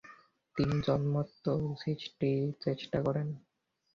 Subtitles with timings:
[0.55, 1.45] তিনি জনমত
[1.77, 3.27] সৃষ্টির চেষ্টা করেন।